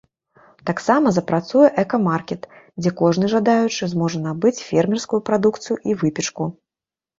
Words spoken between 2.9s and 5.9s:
кожны жадаючы зможа набыць фермерскую прадукцыю